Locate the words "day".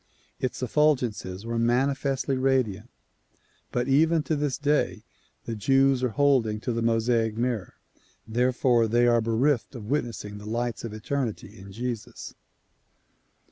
4.57-5.03